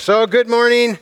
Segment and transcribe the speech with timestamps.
[0.00, 0.98] So, good morning.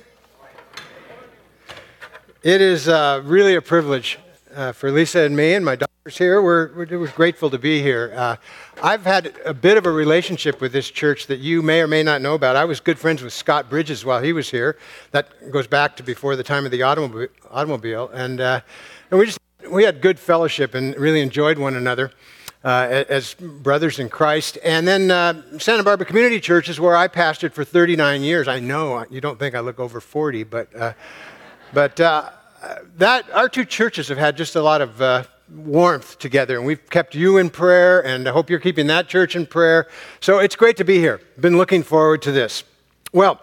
[2.43, 4.19] It is uh, really a privilege
[4.53, 6.43] uh, for Lisa and me and my daughters here.
[6.43, 8.13] We're, we're, we're grateful to be here.
[8.17, 8.37] Uh,
[8.83, 12.03] I've had a bit of a relationship with this church that you may or may
[12.03, 12.57] not know about.
[12.57, 14.77] I was good friends with Scott Bridges while he was here.
[15.13, 18.11] That goes back to before the time of the automobile.
[18.13, 18.63] And, uh,
[19.13, 19.39] and we just
[19.71, 22.11] we had good fellowship and really enjoyed one another
[22.65, 24.59] uh, as brothers in Christ.
[24.65, 28.49] And then uh, Santa Barbara Community Church is where I pastored for 39 years.
[28.49, 30.93] I know you don't think I look over 40, but, uh,
[31.73, 32.31] but uh,
[32.97, 36.91] that, our two churches have had just a lot of uh, warmth together, and we've
[36.91, 39.89] kept you in prayer, and I hope you're keeping that church in prayer.
[40.21, 41.21] So it's great to be here.
[41.39, 42.65] Been looking forward to this.
[43.13, 43.41] Well,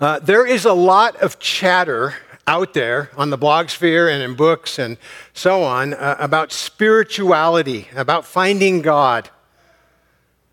[0.00, 2.14] uh, there is a lot of chatter
[2.46, 4.96] out there on the blog sphere and in books and
[5.32, 9.30] so on uh, about spirituality, about finding God.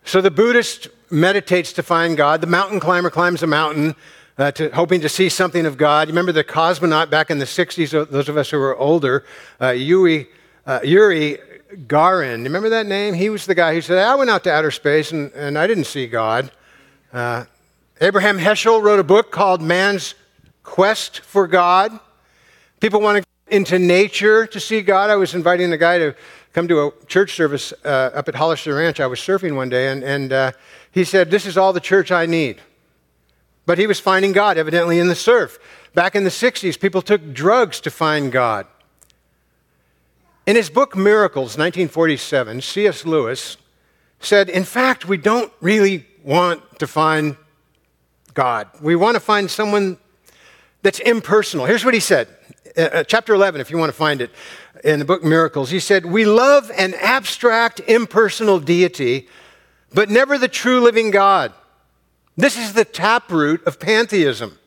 [0.04, 3.96] So the Buddhist meditates to find God, the mountain climber climbs a mountain.
[4.38, 6.08] Uh, to, hoping to see something of God.
[6.08, 9.26] You remember the cosmonaut back in the 60s, those of us who were older,
[9.60, 10.30] uh, Yuri,
[10.66, 11.40] uh, Yuri
[11.74, 12.44] Gagarin.
[12.44, 13.14] Remember that name?
[13.14, 15.68] He was the guy who said, I went out to outer space and, and I
[15.68, 16.52] didn't see God.
[17.12, 17.46] Uh,
[18.00, 20.16] Abraham Heschel wrote a book called Man's
[20.64, 22.00] quest for God.
[22.80, 25.10] People want to go into nature to see God.
[25.10, 26.16] I was inviting a guy to
[26.54, 29.00] come to a church service uh, up at Hollister Ranch.
[29.00, 30.52] I was surfing one day, and, and uh,
[30.92, 32.62] he said, This is all the church I need.
[33.66, 35.60] But he was finding God, evidently, in the surf.
[35.94, 38.66] Back in the 60s, people took drugs to find God.
[40.48, 43.06] In his book Miracles, 1947, C.S.
[43.06, 43.58] Lewis
[44.20, 47.38] said, In fact, we don't really want to find
[48.34, 48.68] God.
[48.82, 49.98] We want to find someone
[50.82, 51.66] that's impersonal.
[51.66, 52.28] Here's what he said,
[52.78, 54.32] uh, uh, chapter 11, if you want to find it
[54.84, 55.70] in the book Miracles.
[55.70, 59.28] He said, We love an abstract, impersonal deity,
[59.94, 61.54] but never the true living God.
[62.38, 64.58] This is the taproot of pantheism.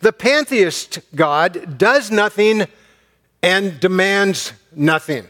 [0.00, 2.66] The pantheist God does nothing
[3.42, 5.26] and demands nothing.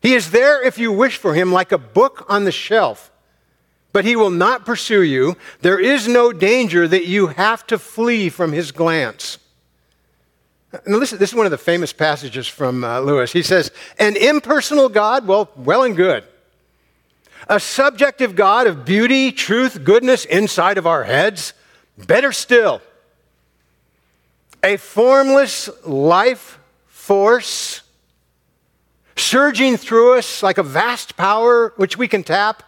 [0.00, 3.10] He is there if you wish for him, like a book on the shelf
[3.92, 5.36] but he will not pursue you.
[5.60, 9.38] There is no danger that you have to flee from his glance.
[10.86, 13.32] Now, listen, this is one of the famous passages from uh, Lewis.
[13.32, 16.24] He says, An impersonal God, well, well and good.
[17.48, 21.54] A subjective God of beauty, truth, goodness inside of our heads,
[21.98, 22.80] better still.
[24.62, 27.82] A formless life force
[29.16, 32.62] surging through us like a vast power which we can tap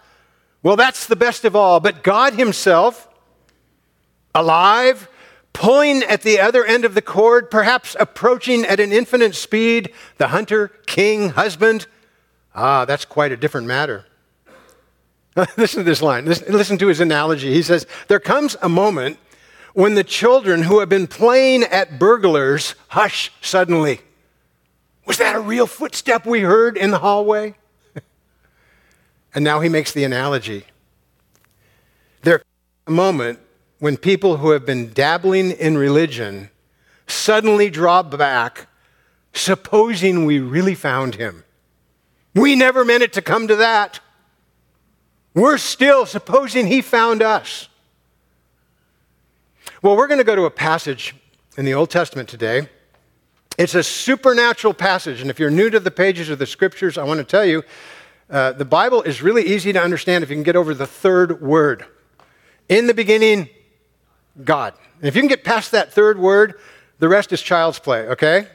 [0.62, 1.80] well, that's the best of all.
[1.80, 3.08] But God Himself,
[4.34, 5.08] alive,
[5.52, 10.28] pulling at the other end of the cord, perhaps approaching at an infinite speed, the
[10.28, 11.86] hunter, king, husband.
[12.54, 14.06] Ah, that's quite a different matter.
[15.56, 16.26] listen to this line.
[16.26, 17.52] Listen, listen to his analogy.
[17.52, 19.18] He says, There comes a moment
[19.74, 24.00] when the children who have been playing at burglars hush suddenly.
[25.06, 27.54] Was that a real footstep we heard in the hallway?
[29.34, 30.64] And now he makes the analogy.
[32.22, 32.42] There's
[32.86, 33.38] a moment
[33.78, 36.50] when people who have been dabbling in religion
[37.06, 38.66] suddenly draw back,
[39.32, 41.44] supposing we really found him.
[42.34, 44.00] We never meant it to come to that.
[45.34, 47.68] We're still supposing he found us.
[49.80, 51.14] Well, we're going to go to a passage
[51.56, 52.68] in the Old Testament today.
[53.58, 57.04] It's a supernatural passage, and if you're new to the pages of the scriptures, I
[57.04, 57.62] want to tell you
[58.32, 61.42] uh, the Bible is really easy to understand if you can get over the third
[61.42, 61.84] word.
[62.66, 63.50] In the beginning,
[64.42, 64.72] God.
[65.00, 66.54] And if you can get past that third word,
[66.98, 68.48] the rest is child's play, okay?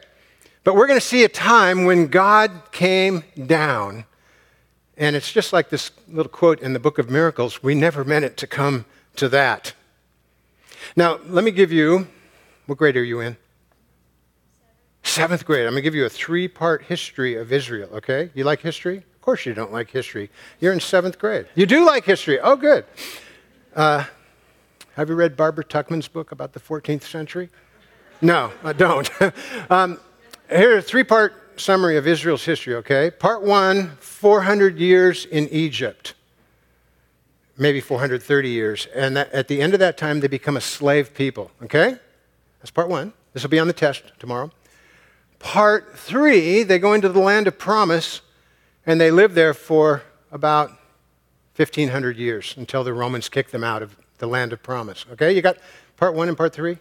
[0.64, 4.06] But we're going to see a time when God came down.
[4.98, 8.26] And it's just like this little quote in the book of miracles we never meant
[8.26, 8.86] it to come
[9.18, 9.74] to that.
[10.96, 12.08] Now, let me give you
[12.66, 13.38] what grade are you in?
[15.04, 15.68] Seventh grade.
[15.68, 18.32] I'm going to give you a three part history of Israel, okay?
[18.34, 19.04] You like history?
[19.28, 20.30] Course you don't like history.
[20.62, 21.48] You're in seventh grade.
[21.54, 22.40] You do like history.
[22.40, 22.86] Oh, good.
[23.76, 24.06] Uh,
[24.96, 27.50] have you read Barbara Tuchman's book about the 14th century?
[28.22, 29.10] No, I don't.
[29.70, 30.00] um,
[30.48, 33.12] here's a three part summary of Israel's history, okay?
[33.12, 36.14] Part one 400 years in Egypt,
[37.58, 38.88] maybe 430 years.
[38.96, 41.98] And that, at the end of that time, they become a slave people, okay?
[42.62, 43.12] That's part one.
[43.34, 44.52] This will be on the test tomorrow.
[45.40, 48.22] Part three, they go into the land of promise
[48.88, 50.02] and they lived there for
[50.32, 50.70] about
[51.58, 55.06] 1,500 years until the Romans kicked them out of the land of promise.
[55.12, 55.58] Okay, you got
[55.98, 56.80] part one and part three?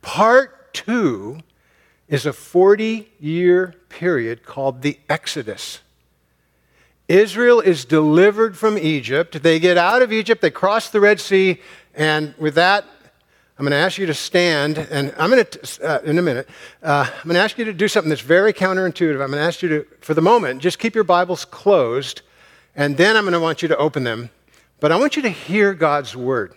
[0.00, 1.40] Part two
[2.06, 5.80] is a 40 year period called the Exodus.
[7.08, 9.42] Israel is delivered from Egypt.
[9.42, 11.60] They get out of Egypt, they cross the Red Sea,
[11.94, 12.84] And with that,
[13.58, 16.48] I'm going to ask you to stand, and I'm going to, uh, in a minute,
[16.80, 19.14] uh, I'm going to ask you to do something that's very counterintuitive.
[19.14, 22.22] I'm going to ask you to, for the moment, just keep your Bibles closed,
[22.76, 24.30] and then I'm going to want you to open them.
[24.78, 26.54] But I want you to hear God's Word.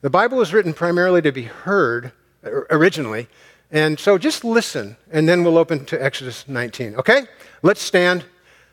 [0.00, 2.10] The Bible was written primarily to be heard
[2.42, 3.28] originally,
[3.70, 6.96] and so just listen, and then we'll open to Exodus 19.
[6.96, 7.26] Okay?
[7.62, 8.24] Let's stand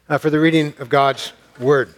[0.09, 1.93] uh, for the reading of God's Word.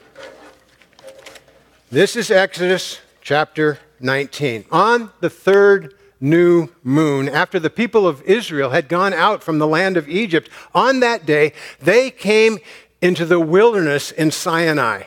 [1.89, 4.65] This is Exodus chapter 19.
[4.71, 9.67] On the third new moon, after the people of Israel had gone out from the
[9.67, 12.59] land of Egypt, on that day they came
[13.01, 15.03] into the wilderness in Sinai.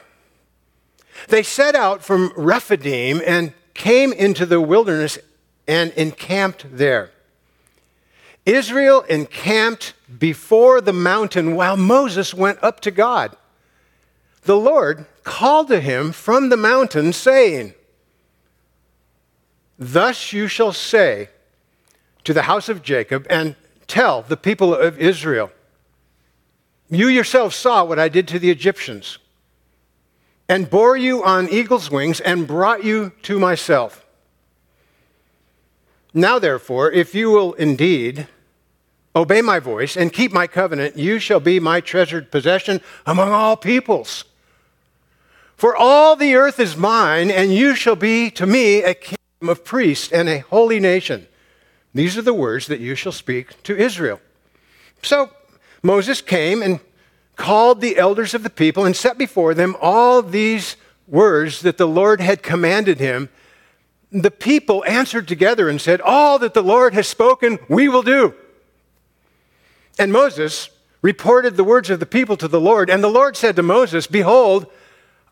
[1.28, 5.18] They set out from Rephidim and came into the wilderness
[5.66, 7.10] and encamped there.
[8.46, 13.36] Israel encamped before the mountain while Moses went up to God.
[14.42, 17.74] The Lord called to him from the mountain, saying,
[19.80, 21.30] Thus you shall say
[22.24, 23.56] to the house of Jacob and
[23.86, 25.50] tell the people of Israel,
[26.90, 29.16] You yourselves saw what I did to the Egyptians,
[30.50, 34.04] and bore you on eagle's wings, and brought you to myself.
[36.12, 38.28] Now, therefore, if you will indeed
[39.16, 43.56] obey my voice and keep my covenant, you shall be my treasured possession among all
[43.56, 44.24] peoples.
[45.56, 49.16] For all the earth is mine, and you shall be to me a king
[49.48, 51.26] of priests and a holy nation.
[51.94, 54.20] These are the words that you shall speak to Israel.
[55.02, 55.30] So
[55.82, 56.80] Moses came and
[57.36, 60.76] called the elders of the people and set before them all these
[61.08, 63.30] words that the Lord had commanded him.
[64.12, 68.34] The people answered together and said, All that the Lord has spoken, we will do.
[69.98, 70.70] And Moses
[71.02, 72.90] reported the words of the people to the Lord.
[72.90, 74.66] And the Lord said to Moses, Behold,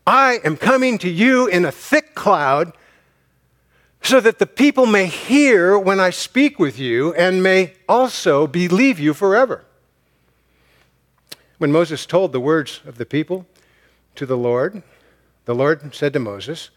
[0.05, 2.73] I am coming to you in a thick cloud
[4.01, 8.99] so that the people may hear when I speak with you and may also believe
[8.99, 9.65] you forever.
[11.57, 13.45] When Moses told the words of the people
[14.15, 14.81] to the Lord,
[15.45, 16.69] the Lord said to Moses,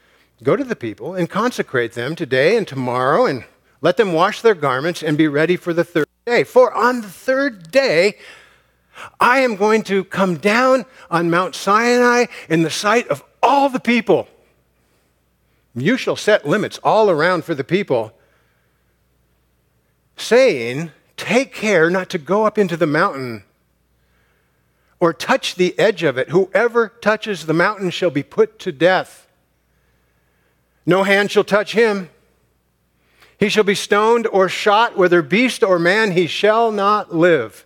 [0.43, 3.45] Go to the people and consecrate them today and tomorrow, and
[3.81, 6.43] let them wash their garments and be ready for the third day.
[6.43, 8.19] For on the third day,
[9.21, 13.81] I am going to come down on Mount Sinai in the sight of all the
[13.81, 14.27] people
[15.75, 18.13] you shall set limits all around for the people,
[20.17, 23.45] saying, Take care not to go up into the mountain
[24.99, 26.31] or touch the edge of it.
[26.31, 29.29] Whoever touches the mountain shall be put to death.
[30.85, 32.11] No hand shall touch him.
[33.39, 37.65] He shall be stoned or shot, whether beast or man, he shall not live.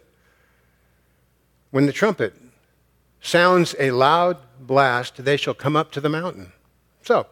[1.71, 2.35] When the trumpet
[3.21, 6.53] sounds a loud blast, they shall come up to the mountain.
[7.03, 7.27] So,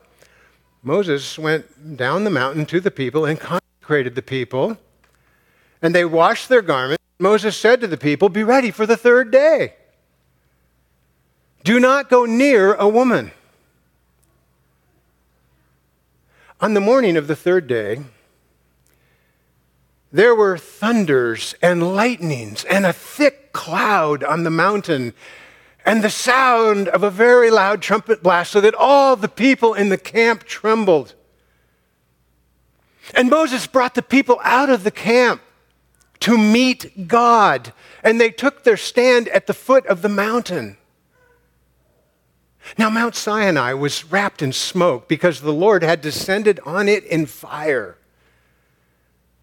[0.86, 4.76] Moses went down the mountain to the people and consecrated the people,
[5.80, 7.02] and they washed their garments.
[7.18, 9.76] Moses said to the people, Be ready for the third day.
[11.64, 13.30] Do not go near a woman.
[16.60, 18.02] On the morning of the third day,
[20.12, 25.14] there were thunders and lightnings and a thick cloud on the mountain
[25.84, 29.90] and the sound of a very loud trumpet blast, so that all the people in
[29.90, 31.14] the camp trembled.
[33.14, 35.42] And Moses brought the people out of the camp
[36.20, 40.78] to meet God, and they took their stand at the foot of the mountain.
[42.78, 47.26] Now, Mount Sinai was wrapped in smoke because the Lord had descended on it in
[47.26, 47.98] fire.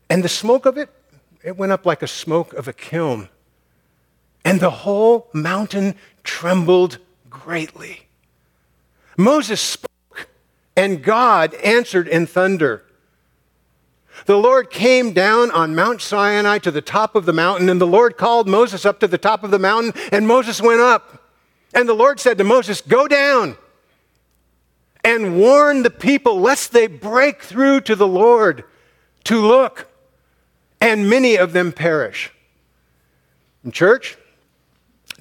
[0.10, 0.89] And the smoke of it,
[1.44, 3.30] it went up like a smoke of a kiln.
[4.44, 6.98] And the whole mountain trembled
[7.30, 8.08] greatly.
[9.18, 10.30] Moses spoke,
[10.76, 12.84] and God answered in thunder.
[14.26, 17.88] The Lord came down on Mount Sinai to the top of the mountain, and the
[17.88, 21.30] Lord called Moses up to the top of the mountain, and Moses went up.
[21.74, 23.58] And the Lord said to Moses, Go down
[25.04, 28.64] and warn the people lest they break through to the Lord
[29.26, 29.88] to look,
[30.80, 32.32] and many of them perish.
[33.64, 34.18] In church,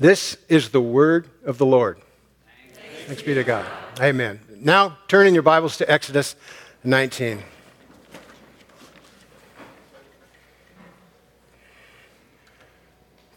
[0.01, 2.01] this is the word of the Lord.
[3.07, 3.67] Thanks, be to God.
[4.01, 4.41] Amen.
[4.57, 6.37] Now, turn in your Bibles to Exodus
[6.85, 7.43] 19.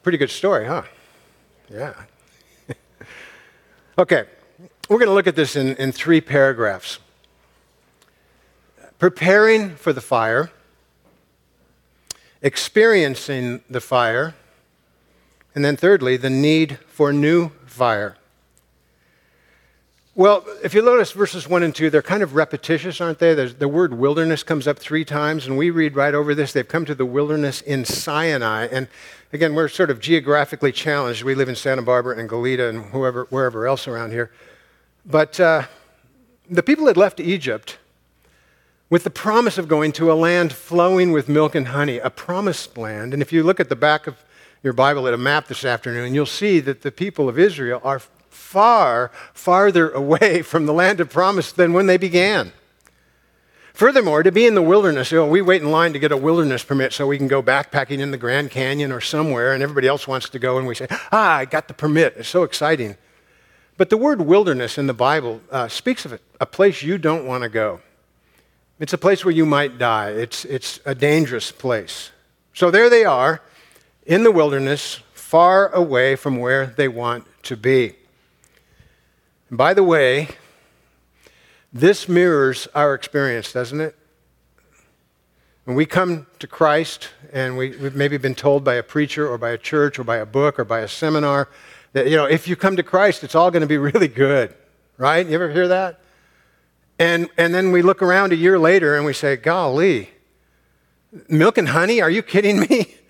[0.04, 0.84] Pretty good story, huh?
[1.70, 1.94] Yeah.
[3.98, 4.24] okay,
[4.88, 7.00] we're going to look at this in, in three paragraphs.
[9.00, 10.50] Preparing for the fire,
[12.42, 14.34] experiencing the fire,
[15.56, 18.18] and then, thirdly, the need for new fire.
[20.16, 23.34] Well, if you notice verses 1 and 2, they're kind of repetitious, aren't they?
[23.34, 26.54] There's, the word wilderness comes up three times, and we read right over this.
[26.54, 28.68] They've come to the wilderness in Sinai.
[28.68, 28.88] And
[29.32, 31.24] again, we're sort of geographically challenged.
[31.24, 34.32] We live in Santa Barbara and Goleta and whoever, wherever else around here.
[35.04, 35.64] But uh,
[36.48, 37.80] the people had left Egypt
[38.92, 42.78] with the promise of going to a land flowing with milk and honey, a promised
[42.78, 43.14] land.
[43.14, 44.24] And if you look at the back of
[44.64, 48.00] your Bible at a map this afternoon, you'll see that the people of Israel are
[48.30, 52.54] far, farther away from the land of promise than when they began.
[53.74, 56.18] Furthermore, to be in the wilderness, you know, we wait in line to get a
[56.18, 59.88] wilderness permit so we can go backpacking in the Grand Canyon or somewhere, and everybody
[59.88, 62.14] else wants to go, and we say, Ah, I got the permit.
[62.18, 62.98] It's so exciting.
[63.76, 67.26] But the word wilderness in the Bible uh, speaks of it, a place you don't
[67.26, 67.82] want to go.
[68.80, 72.12] It's a place where you might die, it's, it's a dangerous place.
[72.54, 73.42] So there they are
[74.06, 77.96] in the wilderness, far away from where they want to be.
[79.50, 80.30] And By the way,
[81.72, 83.96] this mirrors our experience, doesn't it?
[85.66, 89.38] When we come to Christ and we, have maybe been told by a preacher or
[89.38, 91.50] by a church or by a book or by a seminar
[91.94, 94.54] that, you know, if you come to Christ, it's all going to be really good,
[94.98, 95.26] right?
[95.26, 96.00] You ever hear that?
[97.00, 100.10] And, and then we look around a year later and we say, golly,
[101.28, 102.02] milk and honey?
[102.02, 102.96] Are you kidding me?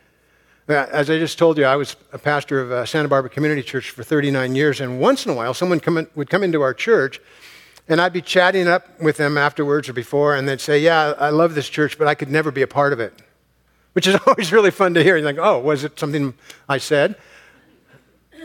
[0.68, 3.90] As I just told you, I was a pastor of uh, Santa Barbara Community Church
[3.90, 6.74] for 39 years, and once in a while, someone come in, would come into our
[6.74, 7.20] church,
[7.90, 11.32] and I'd be chatting up with them afterwards or before, and they'd say, Yeah, I
[11.32, 13.14] love this church, but I could never be a part of it,
[13.92, 15.18] which is always really fun to hear.
[15.18, 16.34] You're like, Oh, was it something
[16.70, 17.18] I said?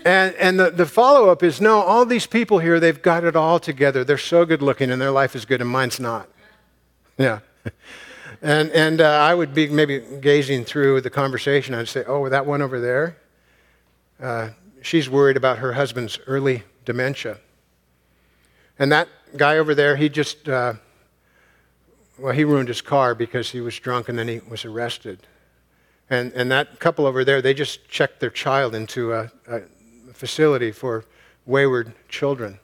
[0.05, 3.37] And, and the, the follow up is no, all these people here, they've got it
[3.37, 4.03] all together.
[4.03, 6.29] They're so good looking, and their life is good, and mine's not.
[7.17, 7.41] Yeah.
[8.40, 11.75] And, and uh, I would be maybe gazing through the conversation.
[11.75, 13.16] I'd say, Oh, that one over there,
[14.21, 17.38] uh, she's worried about her husband's early dementia.
[18.78, 20.75] And that guy over there, he just, uh,
[22.18, 25.21] well, he ruined his car because he was drunk and then he was arrested.
[26.09, 29.62] And, and that couple over there, they just checked their child into a, a
[30.12, 31.04] facility for
[31.45, 32.61] wayward children.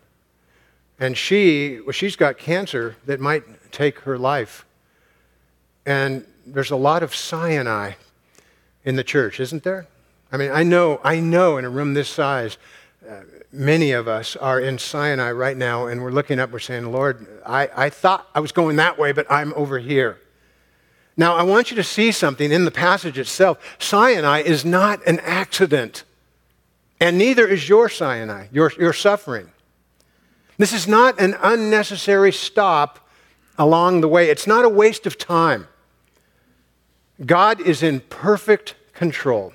[1.01, 4.65] And she, well, she's got cancer that might take her life.
[5.87, 7.93] And there's a lot of Sinai
[8.85, 9.87] in the church, isn't there?
[10.33, 12.59] I mean, I know, I know in a room this size,
[13.09, 13.21] uh,
[13.53, 17.27] many of us are in Sinai right now, and we're looking up, we're saying, Lord,
[17.47, 20.19] I, I thought I was going that way, but I'm over here.
[21.17, 23.77] Now, I want you to see something in the passage itself.
[23.79, 26.03] Sinai is not an accident,
[27.01, 29.51] and neither is your Sinai, your, your suffering.
[30.59, 33.09] This is not an unnecessary stop
[33.57, 35.69] along the way, it's not a waste of time.
[37.25, 39.53] God is in perfect control.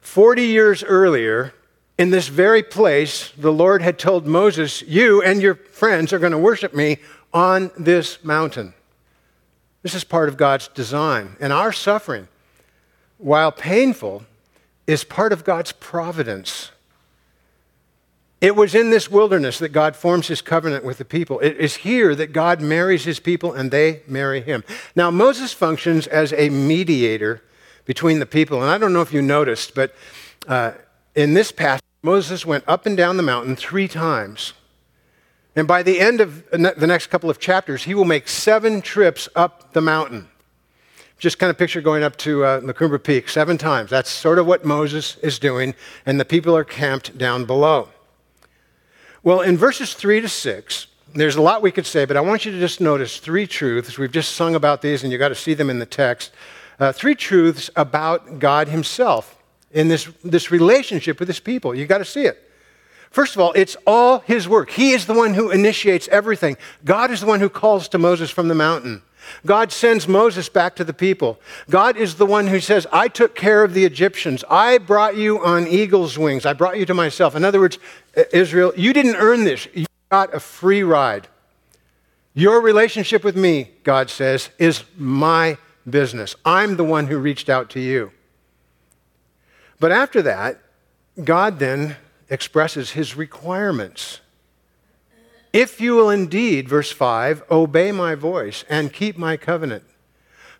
[0.00, 1.54] 40 years earlier,
[1.98, 6.32] in this very place, the Lord had told Moses, You and your friends are going
[6.32, 6.98] to worship me
[7.32, 8.74] on this mountain.
[9.82, 11.36] This is part of God's design.
[11.40, 12.28] And our suffering,
[13.18, 14.24] while painful,
[14.86, 16.70] is part of God's providence.
[18.40, 21.40] It was in this wilderness that God forms his covenant with the people.
[21.40, 24.64] It is here that God marries his people and they marry him.
[24.96, 27.42] Now, Moses functions as a mediator
[27.84, 28.62] between the people.
[28.62, 29.94] And I don't know if you noticed, but
[30.48, 30.72] uh,
[31.14, 34.54] in this passage, Moses went up and down the mountain three times.
[35.54, 39.28] And by the end of the next couple of chapters, he will make seven trips
[39.34, 40.28] up the mountain.
[41.18, 43.90] Just kind of picture going up to uh, La Cumbre Peak seven times.
[43.90, 45.74] That's sort of what Moses is doing,
[46.06, 47.88] and the people are camped down below.
[49.22, 52.46] Well, in verses 3 to 6, there's a lot we could say, but I want
[52.46, 53.98] you to just notice three truths.
[53.98, 56.32] We've just sung about these, and you've got to see them in the text.
[56.78, 59.36] Uh, three truths about God Himself
[59.72, 61.74] in this, this relationship with His people.
[61.74, 62.50] You've got to see it.
[63.10, 64.70] First of all, it's all His work.
[64.70, 66.56] He is the one who initiates everything.
[66.84, 69.02] God is the one who calls to Moses from the mountain.
[69.46, 71.40] God sends Moses back to the people.
[71.68, 74.44] God is the one who says, I took care of the Egyptians.
[74.50, 76.46] I brought you on eagle's wings.
[76.46, 77.34] I brought you to myself.
[77.34, 77.78] In other words,
[78.32, 79.66] Israel, you didn't earn this.
[79.72, 81.28] You got a free ride.
[82.34, 85.58] Your relationship with me, God says, is my
[85.88, 86.36] business.
[86.44, 88.12] I'm the one who reached out to you.
[89.78, 90.60] But after that,
[91.22, 91.96] God then
[92.28, 94.20] expresses his requirements.
[95.52, 99.84] If you will indeed, verse 5, obey my voice and keep my covenant.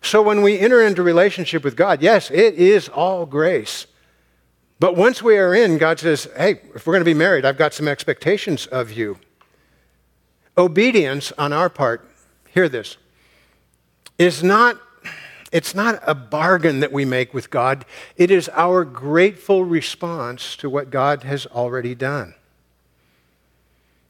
[0.01, 3.85] So when we enter into relationship with God, yes, it is all grace.
[4.79, 7.57] But once we are in, God says, hey, if we're going to be married, I've
[7.57, 9.19] got some expectations of you.
[10.57, 12.09] Obedience on our part,
[12.49, 12.97] hear this,
[14.17, 14.79] is not
[15.51, 17.83] it's not a bargain that we make with God.
[18.15, 22.35] It is our grateful response to what God has already done.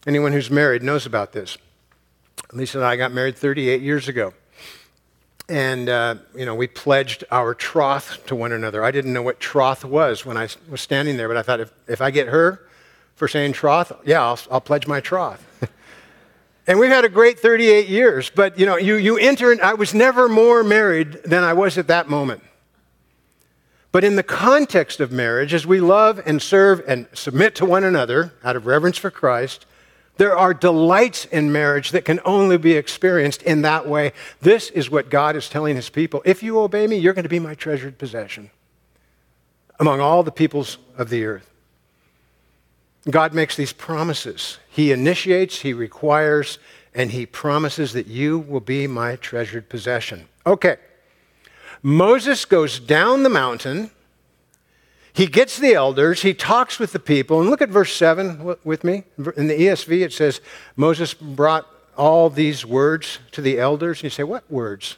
[0.07, 1.59] Anyone who's married knows about this.
[2.53, 4.33] Lisa and I got married 38 years ago.
[5.47, 8.83] And, uh, you know, we pledged our troth to one another.
[8.83, 11.71] I didn't know what troth was when I was standing there, but I thought if,
[11.87, 12.67] if I get her
[13.15, 15.45] for saying troth, yeah, I'll, I'll pledge my troth.
[16.67, 19.93] and we've had a great 38 years, but, you know, you, you enter, I was
[19.93, 22.41] never more married than I was at that moment.
[23.91, 27.83] But in the context of marriage, as we love and serve and submit to one
[27.83, 29.65] another out of reverence for Christ,
[30.17, 34.13] there are delights in marriage that can only be experienced in that way.
[34.41, 36.21] This is what God is telling his people.
[36.25, 38.51] If you obey me, you're going to be my treasured possession
[39.79, 41.49] among all the peoples of the earth.
[43.09, 44.59] God makes these promises.
[44.69, 46.59] He initiates, He requires,
[46.93, 50.27] and He promises that you will be my treasured possession.
[50.45, 50.77] Okay.
[51.81, 53.89] Moses goes down the mountain
[55.13, 58.83] he gets the elders, he talks with the people, and look at verse 7 with
[58.83, 59.03] me.
[59.35, 60.39] In the ESV, it says,
[60.75, 63.99] Moses brought all these words to the elders.
[63.99, 64.97] And you say, What words?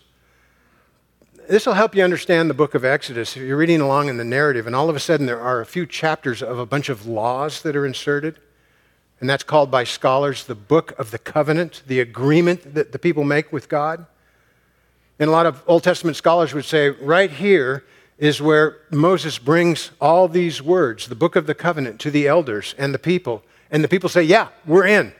[1.50, 3.36] This will help you understand the book of Exodus.
[3.36, 5.66] If you're reading along in the narrative, and all of a sudden there are a
[5.66, 8.40] few chapters of a bunch of laws that are inserted,
[9.20, 13.26] and that's called by scholars the book of the covenant, the agreement that the people
[13.26, 14.06] make with God.
[15.20, 17.84] And a lot of Old Testament scholars would say, right here,
[18.18, 22.76] is where Moses brings all these words, the book of the covenant, to the elders
[22.78, 23.44] and the people.
[23.72, 25.14] And the people say, Yeah, we're in.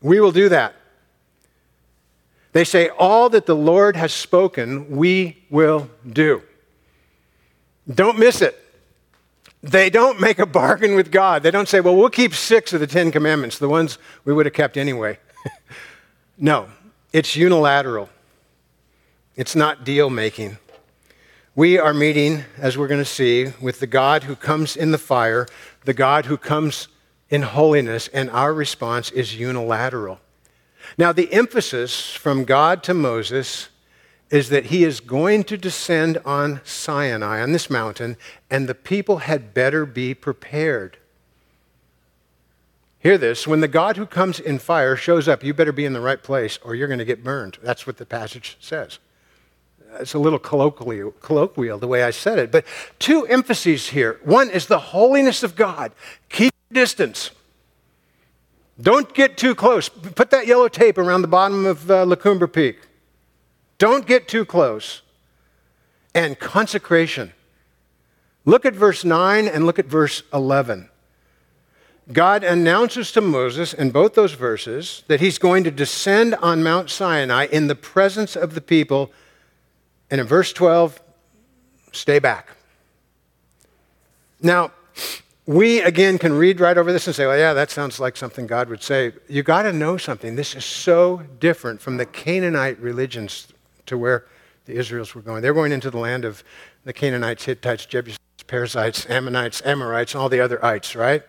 [0.00, 0.74] We will do that.
[2.52, 6.42] They say, All that the Lord has spoken, we will do.
[7.92, 8.64] Don't miss it.
[9.62, 11.42] They don't make a bargain with God.
[11.42, 14.46] They don't say, Well, we'll keep six of the Ten Commandments, the ones we would
[14.46, 15.18] have kept anyway.
[16.38, 16.68] no,
[17.12, 18.08] it's unilateral,
[19.34, 20.58] it's not deal making.
[21.58, 24.96] We are meeting, as we're going to see, with the God who comes in the
[24.96, 25.44] fire,
[25.86, 26.86] the God who comes
[27.30, 30.20] in holiness, and our response is unilateral.
[30.96, 33.70] Now, the emphasis from God to Moses
[34.30, 38.16] is that he is going to descend on Sinai, on this mountain,
[38.48, 40.96] and the people had better be prepared.
[43.00, 45.92] Hear this when the God who comes in fire shows up, you better be in
[45.92, 47.58] the right place or you're going to get burned.
[47.64, 49.00] That's what the passage says.
[50.00, 52.64] It's a little colloquial, colloquial the way I said it, but
[52.98, 54.20] two emphases here.
[54.22, 55.92] One is the holiness of God.
[56.28, 57.30] Keep distance.
[58.80, 59.88] Don't get too close.
[59.88, 62.78] Put that yellow tape around the bottom of uh, La Cumbre Peak.
[63.78, 65.02] Don't get too close.
[66.14, 67.32] And consecration.
[68.44, 70.88] Look at verse 9 and look at verse 11.
[72.12, 76.88] God announces to Moses in both those verses that he's going to descend on Mount
[76.88, 79.12] Sinai in the presence of the people
[80.10, 81.00] and in verse 12,
[81.92, 82.48] stay back.
[84.40, 84.72] Now,
[85.46, 88.46] we again can read right over this and say, well, yeah, that sounds like something
[88.46, 89.12] God would say.
[89.28, 90.36] You got to know something.
[90.36, 93.48] This is so different from the Canaanite religions
[93.86, 94.26] to where
[94.66, 95.40] the Israels were going.
[95.42, 96.44] They're going into the land of
[96.84, 101.22] the Canaanites, Hittites, Jebusites, Perizzites, Ammonites, Amorites, and all the other ites, right?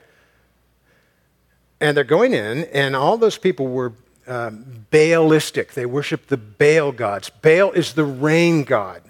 [1.80, 3.94] And they're going in, and all those people were
[4.30, 5.74] um, Baalistic.
[5.74, 7.30] They worship the Baal gods.
[7.30, 9.02] Baal is the rain god.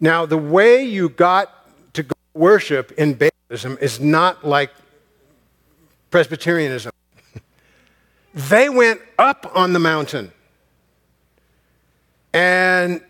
[0.00, 1.50] Now, the way you got
[1.94, 4.70] to worship in Baalism is not like
[6.10, 6.92] Presbyterianism.
[8.34, 10.32] they went up on the mountain
[12.32, 13.00] and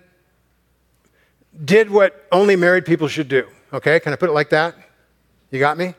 [1.64, 3.46] did what only married people should do.
[3.72, 4.76] Okay, can I put it like that?
[5.50, 5.94] You got me?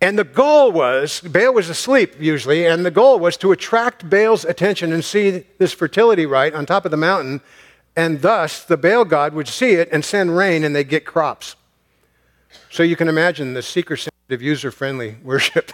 [0.00, 4.44] And the goal was, Baal was asleep usually, and the goal was to attract Baal's
[4.44, 7.40] attention and see this fertility rite on top of the mountain,
[7.96, 11.56] and thus the Baal god would see it and send rain and they'd get crops.
[12.70, 15.72] So you can imagine the seeker sensitive, user friendly worship.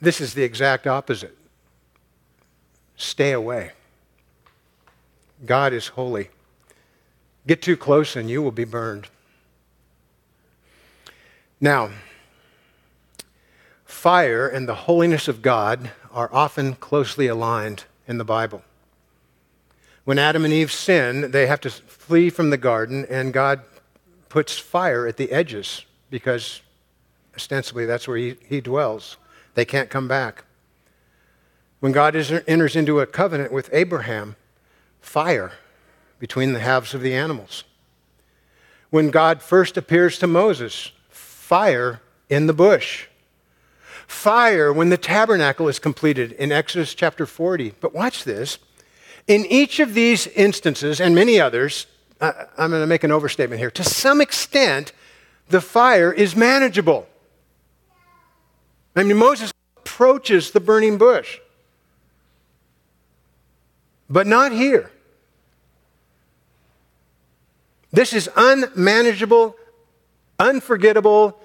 [0.00, 1.36] this is the exact opposite.
[2.96, 3.72] Stay away.
[5.44, 6.30] God is holy.
[7.48, 9.08] Get too close and you will be burned.
[11.62, 11.88] Now,
[13.86, 18.62] fire and the holiness of God are often closely aligned in the Bible.
[20.04, 23.62] When Adam and Eve sin, they have to flee from the garden, and God
[24.28, 26.60] puts fire at the edges because
[27.34, 29.16] ostensibly that's where he, he dwells.
[29.54, 30.44] They can't come back.
[31.80, 34.36] When God is, enters into a covenant with Abraham,
[35.00, 35.52] fire
[36.18, 37.64] between the halves of the animals.
[38.90, 43.06] When God first appears to Moses, fire in the bush.
[44.06, 47.74] Fire when the tabernacle is completed in Exodus chapter 40.
[47.80, 48.58] But watch this.
[49.26, 51.86] In each of these instances, and many others,
[52.20, 53.70] I'm going to make an overstatement here.
[53.72, 54.92] To some extent,
[55.48, 57.06] the fire is manageable.
[58.96, 61.38] I mean, Moses approaches the burning bush,
[64.08, 64.90] but not here.
[67.90, 69.56] This is unmanageable,
[70.38, 71.40] unforgettable,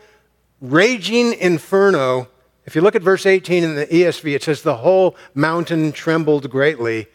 [0.60, 2.28] raging inferno.
[2.66, 6.50] If you look at verse 18 in the ESV, it says, The whole mountain trembled
[6.50, 7.08] greatly.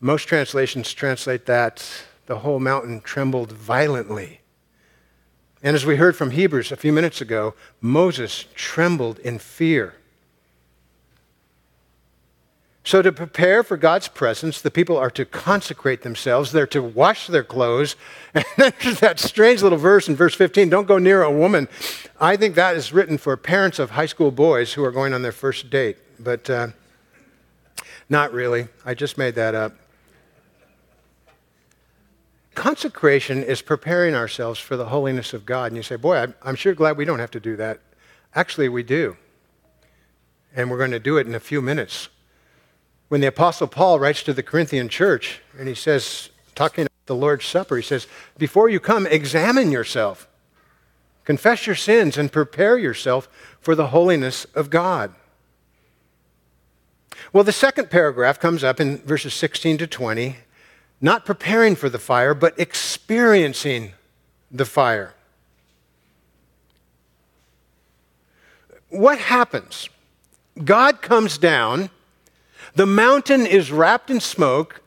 [0.00, 1.88] Most translations translate that,
[2.26, 4.40] the whole mountain trembled violently.
[5.62, 9.94] And as we heard from Hebrews a few minutes ago, Moses trembled in fear.
[12.84, 16.50] So, to prepare for God's presence, the people are to consecrate themselves.
[16.50, 17.96] They're to wash their clothes.
[18.34, 21.68] And there's that strange little verse in verse 15 don't go near a woman.
[22.18, 25.22] I think that is written for parents of high school boys who are going on
[25.22, 25.98] their first date.
[26.18, 26.68] But uh,
[28.08, 28.68] not really.
[28.84, 29.74] I just made that up.
[32.54, 35.66] Consecration is preparing ourselves for the holiness of God.
[35.66, 37.80] And you say, boy, I'm, I'm sure glad we don't have to do that.
[38.34, 39.16] Actually, we do.
[40.54, 42.08] And we're going to do it in a few minutes
[43.12, 47.14] when the Apostle Paul writes to the Corinthian church, and he says, talking about the
[47.14, 48.06] Lord's Supper, he says,
[48.38, 50.26] Before you come, examine yourself,
[51.26, 53.28] confess your sins, and prepare yourself
[53.60, 55.14] for the holiness of God.
[57.34, 60.38] Well, the second paragraph comes up in verses 16 to 20,
[61.02, 63.92] not preparing for the fire, but experiencing
[64.50, 65.12] the fire.
[68.88, 69.90] What happens?
[70.64, 71.90] God comes down
[72.74, 74.82] the mountain is wrapped in smoke.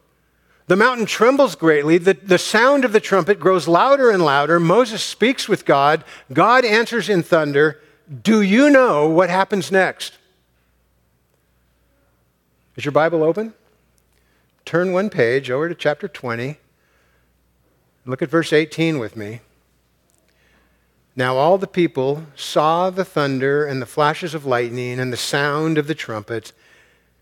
[0.67, 1.97] The mountain trembles greatly.
[1.97, 4.59] The, the sound of the trumpet grows louder and louder.
[4.59, 6.03] Moses speaks with God.
[6.33, 7.81] God answers in thunder.
[8.23, 10.17] Do you know what happens next?
[12.75, 13.53] Is your Bible open?
[14.65, 16.57] Turn one page over to chapter 20.
[18.05, 19.41] Look at verse 18 with me.
[21.15, 25.77] Now all the people saw the thunder and the flashes of lightning and the sound
[25.77, 26.51] of the trumpet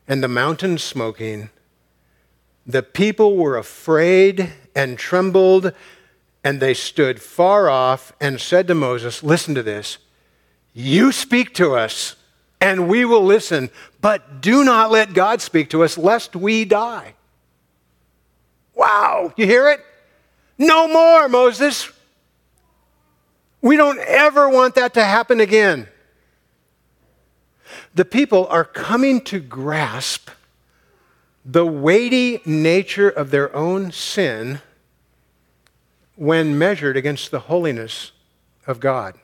[0.08, 1.50] and the mountain smoking,
[2.66, 5.74] the people were afraid and trembled,
[6.44, 9.98] and they stood far off and said to Moses, Listen to this.
[10.74, 12.16] You speak to us,
[12.60, 13.70] and we will listen,
[14.02, 17.14] but do not let God speak to us, lest we die.
[18.74, 19.82] Wow, you hear it?
[20.58, 21.92] No more, Moses.
[23.62, 25.88] We don't ever want that to happen again
[27.94, 30.30] the people are coming to grasp
[31.46, 34.62] the weighty nature of their own sin
[36.16, 38.12] when measured against the holiness
[38.66, 39.16] of God.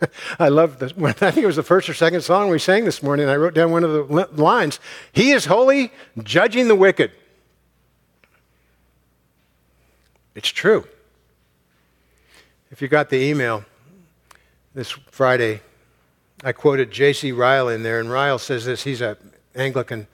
[0.38, 0.92] I love this.
[0.98, 3.28] I think it was the first or second song we sang this morning.
[3.28, 4.80] I wrote down one of the lines
[5.12, 5.92] He is holy,
[6.22, 7.12] judging the wicked.
[10.34, 10.86] It's true.
[12.70, 13.64] If you got the email,
[14.74, 15.60] this Friday,
[16.42, 17.32] I quoted J.C.
[17.32, 18.84] Ryle in there, and Ryle says this.
[18.84, 19.16] He's an
[19.54, 20.06] Anglican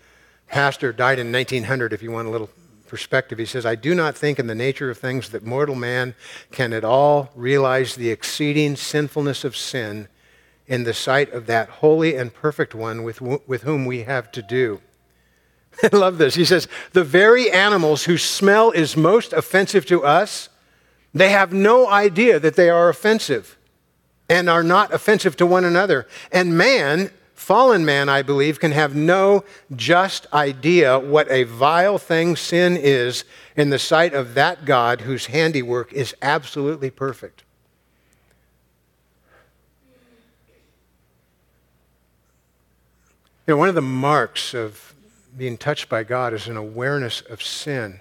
[0.49, 2.51] pastor, died in 1900, if you want a little
[2.89, 3.39] perspective.
[3.39, 6.15] He says, I do not think in the nature of things that mortal man
[6.51, 10.09] can at all realize the exceeding sinfulness of sin
[10.67, 14.43] in the sight of that holy and perfect one with, with whom we have to
[14.43, 14.81] do.
[15.83, 16.35] I love this.
[16.35, 20.49] He says, The very animals whose smell is most offensive to us,
[21.15, 23.58] they have no idea that they are offensive
[24.29, 26.07] and are not offensive to one another.
[26.31, 32.37] And man, fallen man, I believe, can have no just idea what a vile thing
[32.37, 33.25] sin is
[33.57, 37.45] in the sight of that God whose handiwork is absolutely perfect.
[43.47, 44.95] You know, one of the marks of
[45.35, 48.01] being touched by God is an awareness of sin.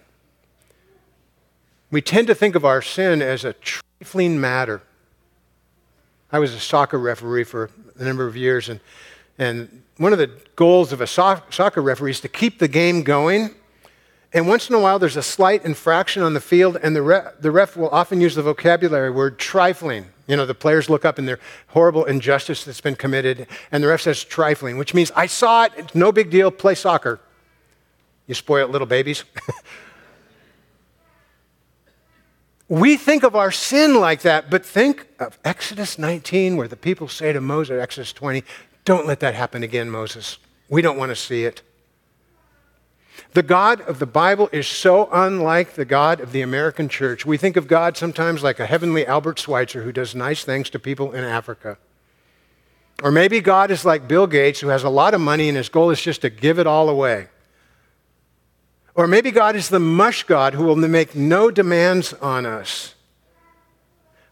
[1.89, 4.81] We tend to think of our sin as a trifling matter.
[6.31, 8.79] I was a soccer referee for a number of years, and,
[9.37, 13.03] and one of the goals of a so- soccer referee is to keep the game
[13.03, 13.55] going.
[14.33, 17.27] And once in a while, there's a slight infraction on the field, and the, re-
[17.39, 20.05] the ref will often use the vocabulary word trifling.
[20.27, 23.87] You know, the players look up and their horrible injustice that's been committed, and the
[23.87, 27.21] ref says trifling, which means I saw it, it's no big deal, play soccer.
[28.27, 29.23] You spoil little babies.
[32.69, 37.07] We think of our sin like that, but think of Exodus 19, where the people
[37.07, 38.43] say to Moses, Exodus 20,
[38.83, 40.37] don't let that happen again, Moses.
[40.69, 41.61] We don't want to see it.
[43.33, 47.25] The God of the Bible is so unlike the God of the American church.
[47.25, 50.79] We think of God sometimes like a heavenly Albert Schweitzer who does nice things to
[50.79, 51.77] people in Africa.
[53.03, 55.69] Or maybe God is like Bill Gates who has a lot of money and his
[55.69, 57.27] goal is just to give it all away.
[58.97, 62.95] Or maybe God is the mush God who will make no demands on us.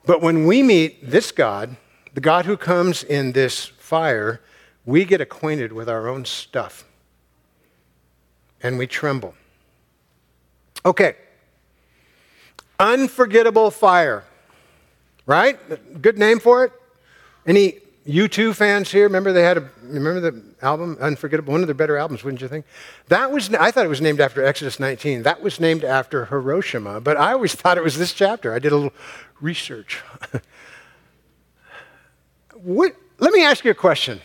[0.08, 1.78] But when we meet this God,
[2.16, 4.42] the God who comes in this fire,
[4.84, 6.84] we get acquainted with our own stuff
[8.62, 9.36] and we tremble.
[10.84, 11.16] Okay.
[12.80, 14.24] Unforgettable fire.
[15.28, 16.02] Right?
[16.02, 16.72] Good name for it?
[17.46, 19.04] Any U2 fans here?
[19.04, 22.48] Remember they had a remember the album Unforgettable, one of their better albums, wouldn't you
[22.48, 22.66] think?
[23.08, 25.24] That was I thought it was named after Exodus 19.
[25.24, 28.54] That was named after Hiroshima, but I always thought it was this chapter.
[28.54, 28.94] I did a little
[29.42, 30.04] research.
[32.54, 34.22] what, let me ask you a question.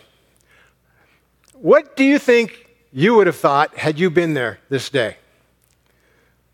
[1.53, 5.17] What do you think you would have thought had you been there this day?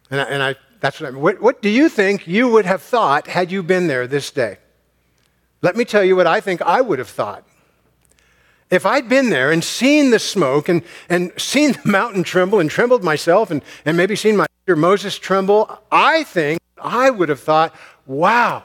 [0.10, 1.22] And I, and I that's what I mean.
[1.22, 4.60] What, what do you think you would have thought had you been there this day?
[5.62, 7.44] Let me tell you what I think I would have thought.
[8.70, 12.70] If I'd been there and seen the smoke and, and seen the mountain tremble and
[12.70, 17.74] trembled myself and, and maybe seen my Moses tremble, I think I would have thought,
[18.06, 18.64] wow,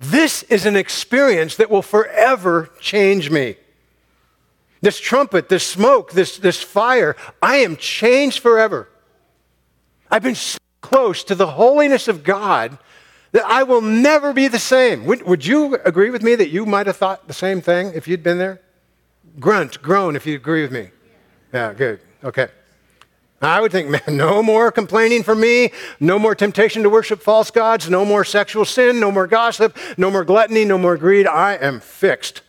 [0.00, 3.56] this is an experience that will forever change me.
[4.80, 8.88] This trumpet, this smoke, this, this fire, I am changed forever.
[10.10, 12.78] I've been so close to the holiness of God
[13.32, 15.04] that I will never be the same.
[15.06, 18.08] Would, would you agree with me that you might have thought the same thing if
[18.08, 18.60] you'd been there?
[19.38, 20.90] Grunt, groan if you agree with me.
[21.52, 22.00] Yeah, good.
[22.24, 22.48] Okay.
[23.42, 27.50] I would think, man, no more complaining for me, no more temptation to worship false
[27.50, 31.26] gods, no more sexual sin, no more gossip, no more gluttony, no more greed.
[31.26, 32.42] I am fixed.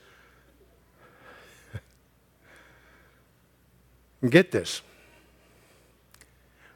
[4.30, 4.82] Get this.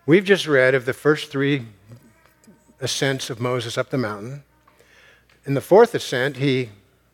[0.06, 1.66] We've just read of the first three
[2.86, 4.44] ascents of Moses up the mountain.
[5.44, 6.70] In the fourth ascent, he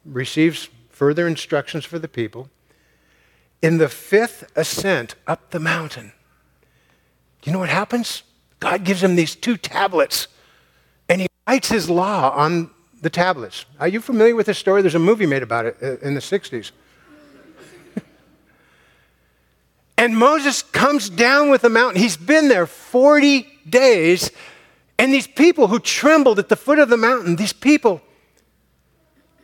[0.06, 2.50] receives further instructions for the people.
[3.62, 6.12] In the fifth ascent up the mountain,
[7.44, 8.24] you know what happens?
[8.60, 10.28] God gives him these two tablets,
[11.08, 12.70] and he writes his law on
[13.02, 13.66] the tablets.
[13.80, 14.82] Are you familiar with this story?
[14.82, 16.72] There's a movie made about it uh, in the 60s.
[19.98, 22.02] And Moses comes down with the mountain.
[22.02, 24.32] He's been there 40 days.
[25.02, 28.04] And these people who trembled at the foot of the mountain, these people,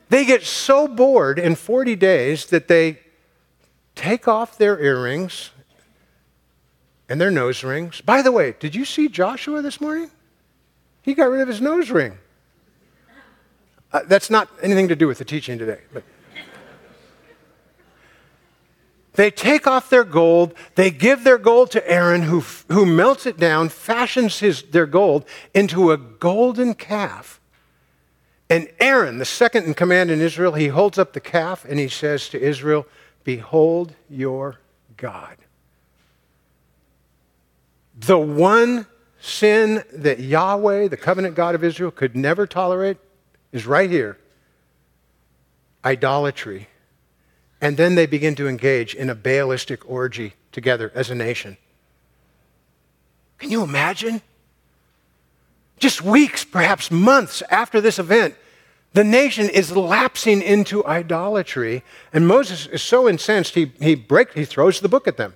[0.07, 2.99] they get so bored in 40 days that they
[3.95, 5.49] take off their earrings
[7.09, 8.01] and their nose rings.
[8.01, 10.11] By the way, did you see Joshua this morning?
[11.01, 12.19] He got rid of his nose ring.
[13.91, 16.03] Uh, that's not anything to do with the teaching today, but.
[19.17, 23.37] They take off their gold, they give their gold to Aaron, who, who melts it
[23.37, 25.25] down, fashions his, their gold
[25.55, 27.41] into a golden calf.
[28.47, 31.87] And Aaron, the second in command in Israel, he holds up the calf and he
[31.87, 32.85] says to Israel,
[33.23, 34.59] Behold your
[34.97, 35.37] God.
[37.99, 38.85] The one
[39.19, 42.97] sin that Yahweh, the covenant God of Israel, could never tolerate
[43.51, 44.19] is right here
[45.83, 46.67] idolatry
[47.61, 51.57] and then they begin to engage in a Baalistic orgy together as a nation.
[53.37, 54.21] Can you imagine?
[55.79, 58.35] Just weeks, perhaps months after this event,
[58.93, 64.45] the nation is lapsing into idolatry, and Moses is so incensed he, he, break, he
[64.45, 65.35] throws the book at them.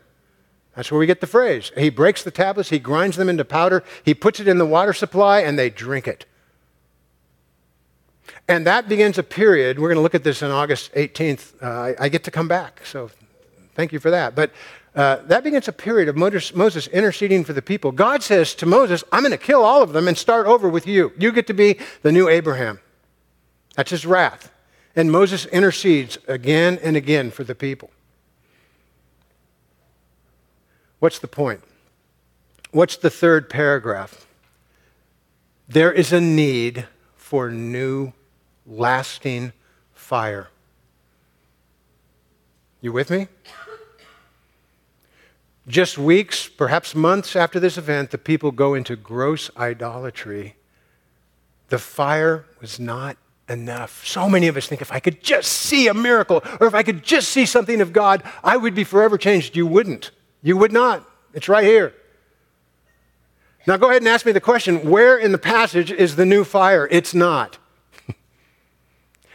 [0.75, 1.71] That's where we get the phrase.
[1.77, 4.93] He breaks the tablets, he grinds them into powder, he puts it in the water
[4.93, 6.25] supply, and they drink it.
[8.47, 9.79] And that begins a period.
[9.79, 11.61] We're going to look at this on August 18th.
[11.61, 13.09] Uh, I, I, get to come back, so
[13.75, 14.35] thank you for that.
[14.35, 14.51] But
[14.95, 17.91] uh, that begins a period of Moses, Moses interceding for the people.
[17.91, 20.85] God says to Moses, I'm going to kill all of them and start over with
[20.85, 21.13] you.
[21.17, 22.79] You get to be the new Abraham.
[23.75, 24.51] That's his wrath.
[24.95, 27.89] And Moses intercedes again and again for the people.
[30.99, 31.61] What's the point?
[32.71, 34.27] What's the third paragraph?
[35.67, 36.85] There is a need
[37.31, 38.11] for new
[38.67, 39.53] lasting
[39.93, 40.49] fire.
[42.81, 43.29] You with me?
[45.65, 50.57] Just weeks, perhaps months after this event, the people go into gross idolatry.
[51.69, 53.15] The fire was not
[53.47, 54.05] enough.
[54.05, 56.83] So many of us think if I could just see a miracle or if I
[56.83, 59.55] could just see something of God, I would be forever changed.
[59.55, 60.11] You wouldn't.
[60.43, 61.09] You would not.
[61.33, 61.93] It's right here.
[63.67, 66.43] Now go ahead and ask me the question where in the passage is the new
[66.43, 66.87] fire?
[66.91, 67.57] It's not.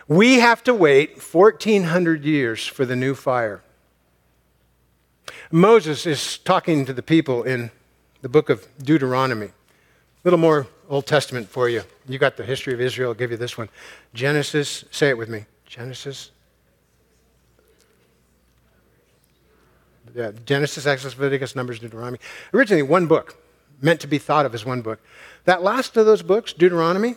[0.08, 3.64] We have to wait 1,400 years for the new fire.
[5.50, 7.72] Moses is talking to the people in
[8.22, 9.46] the book of Deuteronomy.
[9.46, 9.52] A
[10.22, 11.82] little more Old Testament for you.
[12.08, 13.68] You got the history of Israel, I'll give you this one.
[14.14, 15.46] Genesis, say it with me.
[15.64, 16.30] Genesis.
[20.14, 22.18] Yeah, Genesis, Exodus, Leviticus, Numbers, Deuteronomy.
[22.54, 23.36] Originally, one book,
[23.80, 25.00] meant to be thought of as one book.
[25.44, 27.16] That last of those books, Deuteronomy,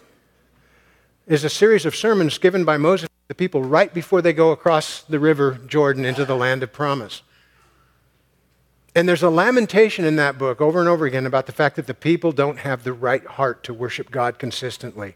[1.28, 4.52] is a series of sermons given by Moses to the people right before they go
[4.52, 7.22] across the river Jordan into the land of promise.
[8.96, 11.88] And there's a lamentation in that book over and over again about the fact that
[11.88, 15.16] the people don't have the right heart to worship God consistently.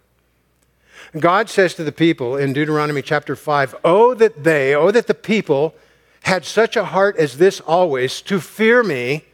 [1.20, 5.14] God says to the people in Deuteronomy chapter 5, Oh, that they, oh, that the
[5.14, 5.76] people
[6.22, 9.26] had such a heart as this always to fear me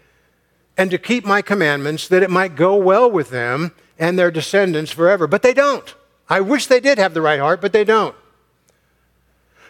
[0.79, 4.93] and to keep my commandments, that it might go well with them and their descendants
[4.93, 5.27] forever.
[5.27, 5.93] But they don't.
[6.29, 8.15] I wish they did have the right heart, but they don't.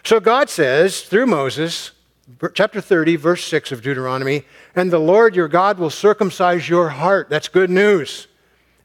[0.04, 1.90] So God says through Moses,
[2.54, 4.44] chapter 30, verse 6 of Deuteronomy,
[4.76, 7.28] and the Lord your God will circumcise your heart.
[7.28, 8.28] That's good news.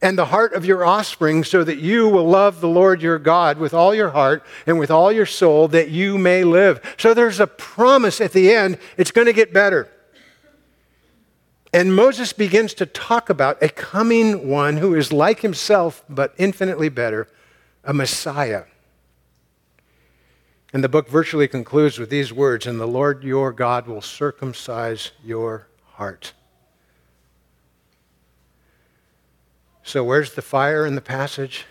[0.02, 3.60] And the heart of your offspring, so that you will love the Lord your God
[3.60, 6.82] with all your heart and with all your soul, that you may live.
[6.98, 9.92] So there's a promise at the end, it's going to get better.
[11.76, 16.88] And Moses begins to talk about a coming one who is like himself, but infinitely
[16.88, 17.28] better,
[17.84, 18.64] a Messiah.
[20.72, 25.12] And the book virtually concludes with these words And the Lord your God will circumcise
[25.22, 26.32] your heart.
[29.84, 31.66] So, where's the fire in the passage?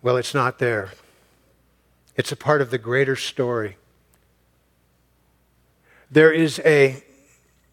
[0.00, 0.92] Well, it's not there.
[2.14, 3.78] It's a part of the greater story.
[6.08, 7.02] There is a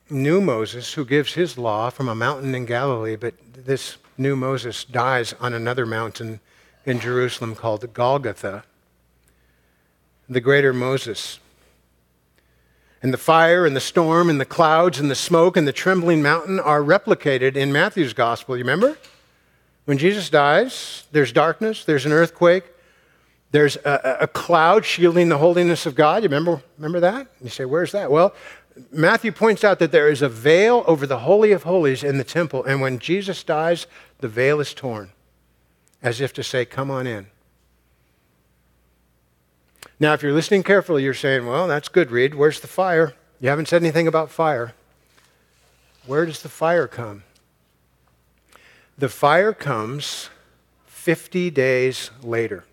[0.10, 4.84] new Moses who gives his law from a mountain in Galilee, but this new Moses
[4.84, 6.40] dies on another mountain
[6.86, 8.64] in Jerusalem called Golgotha.
[10.30, 11.40] The greater Moses.
[13.02, 16.22] And the fire and the storm and the clouds and the smoke and the trembling
[16.22, 18.58] mountain are replicated in Matthew's gospel.
[18.58, 18.98] You remember?
[19.86, 22.66] When Jesus dies, there's darkness, there's an earthquake,
[23.52, 26.24] there's a, a, cloud shielding the holiness of God.
[26.24, 27.28] You remember, remember that?
[27.42, 28.12] You say, where's that?
[28.12, 28.34] Well,
[28.92, 32.24] Matthew points out that there is a veil over the Holy of Holies in the
[32.24, 33.88] temple, and when Jesus dies,
[34.20, 35.12] the veil is torn,
[36.02, 37.28] as if to say, Come on in.
[40.00, 42.36] Now, if you're listening carefully, you're saying, Well, that's good, Reed.
[42.36, 43.14] Where's the fire?
[43.40, 44.74] You haven't said anything about fire.
[46.06, 47.24] Where does the fire come?
[48.98, 50.30] The fire comes
[50.86, 52.66] 50 days later.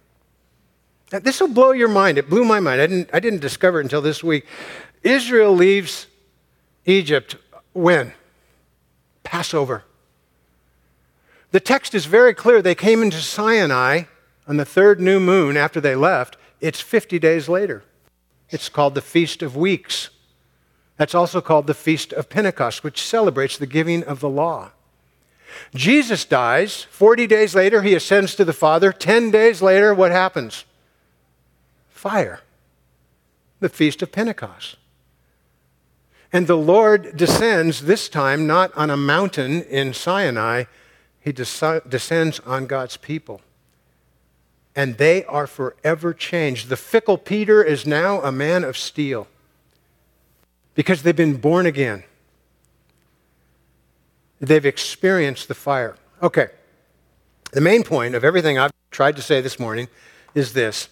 [1.12, 2.18] Now, this will blow your mind.
[2.18, 2.80] It blew my mind.
[2.80, 4.46] I didn't, I didn't discover it until this week.
[5.04, 6.06] Israel leaves
[6.86, 7.36] Egypt
[7.72, 8.12] when?
[9.22, 9.84] Passover.
[11.52, 12.60] The text is very clear.
[12.60, 14.04] They came into Sinai
[14.48, 16.36] on the third new moon after they left.
[16.60, 17.84] It's 50 days later.
[18.50, 20.10] It's called the Feast of Weeks.
[20.96, 24.70] That's also called the Feast of Pentecost, which celebrates the giving of the law.
[25.74, 26.82] Jesus dies.
[26.90, 28.92] 40 days later, he ascends to the Father.
[28.92, 30.64] 10 days later, what happens?
[31.90, 32.40] Fire.
[33.60, 34.76] The Feast of Pentecost.
[36.34, 40.64] And the Lord descends, this time not on a mountain in Sinai,
[41.20, 43.40] he descends on God's people.
[44.74, 46.68] And they are forever changed.
[46.68, 49.28] The fickle Peter is now a man of steel
[50.74, 52.02] because they've been born again.
[54.40, 55.94] They've experienced the fire.
[56.20, 56.48] Okay.
[57.52, 59.86] The main point of everything I've tried to say this morning
[60.34, 60.88] is this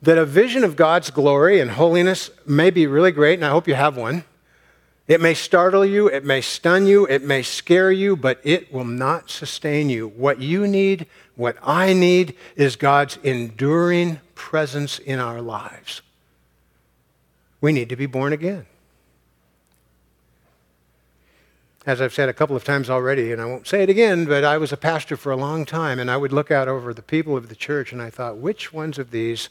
[0.00, 3.68] that a vision of God's glory and holiness may be really great, and I hope
[3.68, 4.24] you have one.
[5.06, 8.86] It may startle you, it may stun you, it may scare you, but it will
[8.86, 10.08] not sustain you.
[10.08, 16.00] What you need, what I need, is God's enduring presence in our lives.
[17.60, 18.64] We need to be born again.
[21.86, 24.42] As I've said a couple of times already, and I won't say it again, but
[24.42, 27.02] I was a pastor for a long time, and I would look out over the
[27.02, 29.50] people of the church, and I thought, which ones of these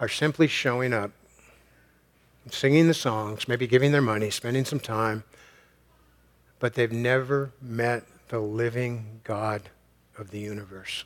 [0.00, 1.10] are simply showing up
[2.50, 5.24] singing the songs, maybe giving their money, spending some time,
[6.58, 9.62] but they've never met the living God
[10.16, 11.04] of the universe.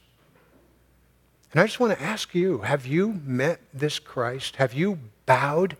[1.53, 4.57] And I just want to ask you have you met this Christ?
[4.57, 5.77] Have you bowed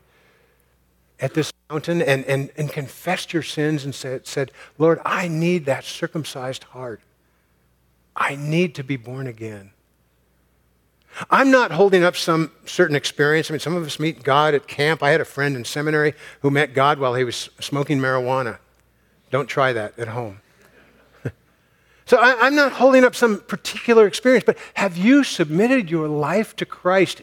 [1.19, 5.65] at this mountain and, and, and confessed your sins and said, said, Lord, I need
[5.67, 7.01] that circumcised heart?
[8.15, 9.71] I need to be born again.
[11.31, 13.51] I'm not holding up some certain experience.
[13.51, 15.03] I mean, some of us meet God at camp.
[15.03, 18.59] I had a friend in seminary who met God while he was smoking marijuana.
[19.31, 20.41] Don't try that at home.
[22.07, 26.57] so I, am not holding up some particular experience, but have you submitted your life
[26.57, 27.23] to Christ?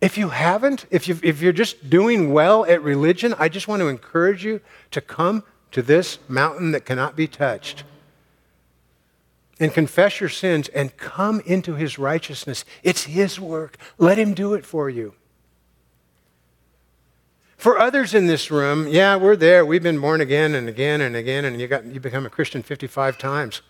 [0.00, 3.80] If you haven't, if, you if you're just doing well at religion, I just want
[3.80, 4.60] to encourage you
[4.90, 7.84] to come to this mountain that cannot be touched
[9.60, 12.64] and confess your sins and come into his righteousness.
[12.82, 13.76] It's his work.
[13.98, 15.14] Let him do it for you.
[17.56, 19.64] For others in this room, yeah, we're there.
[19.64, 22.62] We've been born again and again and again, and you, got, you become a Christian
[22.62, 23.62] 55 times.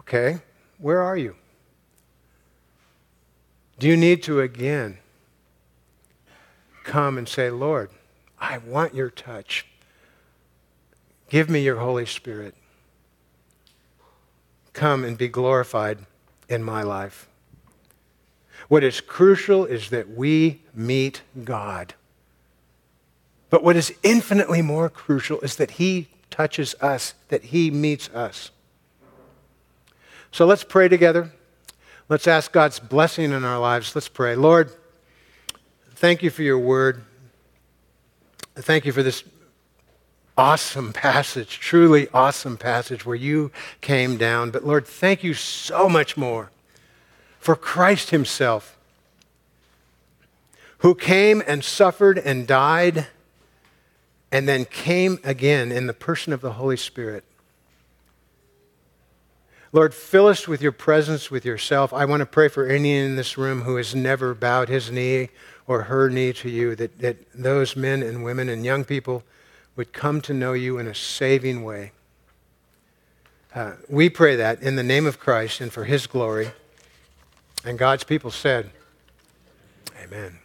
[0.00, 0.38] Okay,
[0.78, 1.36] Where are you?
[3.78, 4.98] Do you need to again
[6.84, 7.90] come and say, Lord,
[8.38, 9.66] I want your touch.
[11.28, 12.54] Give me your Holy Spirit.
[14.84, 16.00] Come and be glorified
[16.46, 17.26] in my life.
[18.68, 21.94] What is crucial is that we meet God.
[23.48, 28.50] But what is infinitely more crucial is that He touches us, that He meets us.
[30.30, 31.32] So let's pray together.
[32.10, 33.94] Let's ask God's blessing in our lives.
[33.94, 34.36] Let's pray.
[34.36, 34.70] Lord,
[35.94, 37.02] thank you for your word.
[38.54, 39.24] Thank you for this
[40.36, 44.50] awesome passage, truly awesome passage where you came down.
[44.50, 46.50] But Lord, thank you so much more
[47.38, 48.76] for Christ Himself,
[50.78, 53.06] who came and suffered and died
[54.32, 57.24] and then came again in the person of the Holy Spirit.
[59.70, 61.92] Lord, fill us with your presence, with yourself.
[61.92, 65.30] I want to pray for any in this room who has never bowed his knee
[65.66, 69.24] or her knee to you, that, that those men and women and young people
[69.76, 71.92] would come to know you in a saving way.
[73.54, 76.50] Uh, we pray that in the name of Christ and for his glory.
[77.64, 78.70] And God's people said,
[80.02, 80.38] Amen.